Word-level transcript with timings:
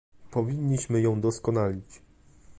Powinniśmy 0.31 0.99
ją 1.01 1.21
doskonalić 1.21 2.01